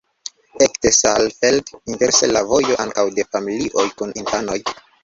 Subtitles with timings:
[0.65, 4.63] Ekde Saalfeld inverse la vojo ankaŭ de familioj kun infanoj.